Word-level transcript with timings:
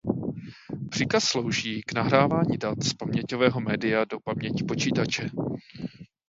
Příkaz 0.89 1.23
slouží 1.23 1.81
k 1.81 1.93
nahrávání 1.93 2.57
dat 2.57 2.83
z 2.83 2.93
paměťového 2.93 3.61
média 3.61 4.05
do 4.05 4.19
paměti 4.19 4.63
počítače. 4.63 5.27